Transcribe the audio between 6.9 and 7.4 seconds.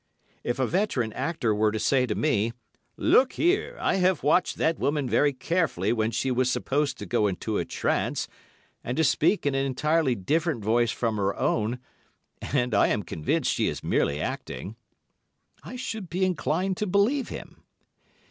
to go